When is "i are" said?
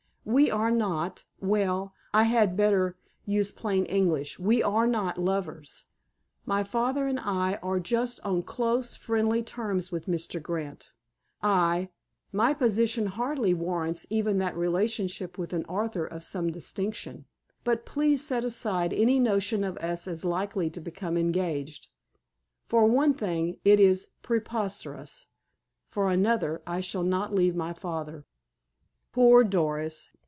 7.19-7.79